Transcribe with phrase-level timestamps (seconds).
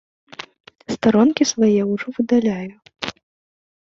[0.95, 2.73] Старонкі свае ўжо выдаляю.